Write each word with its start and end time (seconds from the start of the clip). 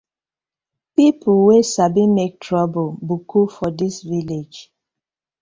Pipu 0.93 1.31
wey 1.47 1.63
sabi 1.73 2.03
mak 2.15 2.31
toruble 2.43 2.85
boku 3.07 3.41
for 3.55 3.71
dis 3.79 3.95
villag. 4.09 4.51